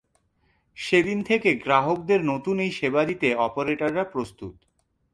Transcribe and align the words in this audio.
সেদিন 0.77 1.19
থেকে 1.23 1.49
গ্রাহকদের 1.55 2.19
নতুন 2.23 2.55
এই 2.59 2.71
সেবা 2.71 3.01
দিতে 3.05 3.27
অপারেটররা 3.37 4.03
প্রস্তুত। 4.03 4.55